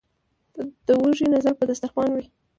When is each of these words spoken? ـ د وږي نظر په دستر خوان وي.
ـ 0.43 0.85
د 0.87 0.87
وږي 1.01 1.25
نظر 1.35 1.53
په 1.59 1.63
دستر 1.69 1.89
خوان 1.93 2.09
وي. 2.13 2.25